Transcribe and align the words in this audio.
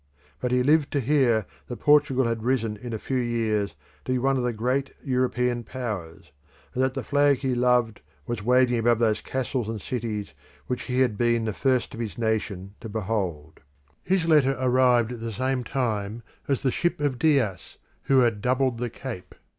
But 0.39 0.51
he 0.51 0.63
lived 0.63 0.89
to 0.93 0.99
hear 0.99 1.45
that 1.67 1.77
Portugal 1.79 2.25
had 2.25 2.41
risen 2.41 2.75
in 2.75 2.91
a 2.91 2.97
few 2.97 3.19
years 3.19 3.75
to 4.05 4.13
be 4.13 4.17
one 4.17 4.35
of 4.35 4.41
the 4.43 4.51
great 4.51 4.95
European 5.03 5.63
powers, 5.63 6.31
and 6.73 6.81
that 6.81 6.95
the 6.95 7.03
flag 7.03 7.37
he 7.37 7.53
loved 7.53 8.01
was 8.25 8.41
waving 8.43 8.79
above 8.79 8.97
those 8.97 9.21
castles 9.21 9.69
and 9.69 9.79
cities 9.79 10.33
which 10.65 10.85
he 10.85 11.01
had 11.01 11.19
been 11.19 11.45
the 11.45 11.53
first 11.53 11.93
of 11.93 11.99
his 11.99 12.17
nation 12.17 12.73
to 12.79 12.89
behold. 12.89 13.59
His 14.01 14.27
letter 14.27 14.57
arrived 14.59 15.11
at 15.11 15.19
the 15.19 15.31
same 15.31 15.63
time 15.63 16.23
as 16.47 16.63
the 16.63 16.71
ship 16.71 16.99
of 16.99 17.19
Dias, 17.19 17.77
who 18.05 18.21
had 18.21 18.41
doubled 18.41 18.79
the 18.79 18.89
Cape. 18.89 19.35